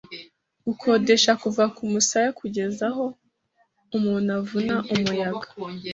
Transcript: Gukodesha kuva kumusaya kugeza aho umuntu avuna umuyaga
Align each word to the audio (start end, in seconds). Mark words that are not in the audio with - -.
Gukodesha 0.65 1.31
kuva 1.43 1.63
kumusaya 1.75 2.29
kugeza 2.39 2.83
aho 2.91 3.05
umuntu 3.97 4.29
avuna 4.39 4.75
umuyaga 4.93 5.47